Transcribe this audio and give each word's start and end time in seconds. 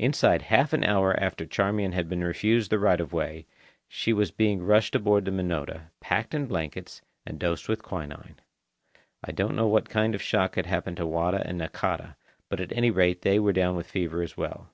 Inside 0.00 0.42
half 0.50 0.72
an 0.72 0.82
hour 0.82 1.14
after 1.20 1.46
Charmian 1.46 1.92
had 1.92 2.08
been 2.08 2.24
refused 2.24 2.72
the 2.72 2.78
right 2.80 3.00
of 3.00 3.12
way, 3.12 3.46
she 3.86 4.12
was 4.12 4.32
being 4.32 4.64
rushed 4.64 4.96
aboard 4.96 5.24
the 5.24 5.30
Minota, 5.30 5.90
packed 6.00 6.34
in 6.34 6.46
blankets, 6.46 7.02
and 7.24 7.38
dosed 7.38 7.68
with 7.68 7.80
quinine. 7.80 8.40
I 9.22 9.30
don't 9.30 9.54
know 9.54 9.68
what 9.68 9.88
kind 9.88 10.16
of 10.16 10.22
shock 10.22 10.56
had 10.56 10.66
happened 10.66 10.96
to 10.96 11.06
Wada 11.06 11.46
and 11.46 11.56
Nakata, 11.60 12.16
but 12.48 12.58
at 12.60 12.72
any 12.72 12.90
rate 12.90 13.22
they 13.22 13.38
were 13.38 13.52
down 13.52 13.76
with 13.76 13.88
fever 13.88 14.22
as 14.22 14.36
well. 14.36 14.70